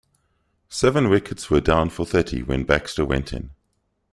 [0.67, 3.51] Seven wickets were down for thirty when Baxter went in.